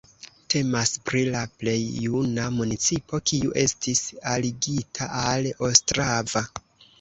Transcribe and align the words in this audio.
Temas 0.51 0.93
pri 1.09 1.19
la 1.33 1.41
plej 1.63 1.75
juna 2.05 2.45
municipo, 2.61 3.19
kiu 3.33 3.51
estis 3.65 4.01
aligita 4.33 5.11
al 5.21 5.51
Ostrava. 5.69 6.45